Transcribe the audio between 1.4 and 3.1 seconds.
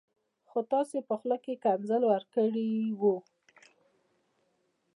کي ښکنځل ورکړي و